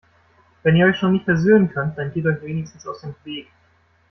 [0.63, 3.45] Wenn ihr euch schon nicht versöhnen könnt, dann geht euch wenigstens aus dem Weg!